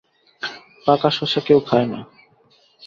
পাকা 0.85 1.09
শশা 1.09 1.41
কেউ 1.47 1.59
খায় 1.67 1.87
না। 1.87 1.99